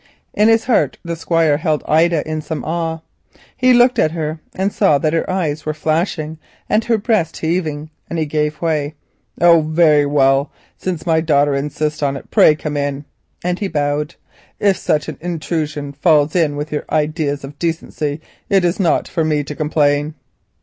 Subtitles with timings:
[0.33, 3.01] In his heart the Squire held Ida in some awe.
[3.55, 7.91] He looked at her, and saw that her eyes were flashing and her breast heaving.
[8.09, 8.95] Then he gave way.
[9.39, 13.05] "Oh, very well, since my daughter insists on it, pray come in,"
[13.43, 14.15] and he bowed.
[14.59, 19.23] "If such an intrusion falls in with your ideas of decency it is not for
[19.23, 20.15] me to complain."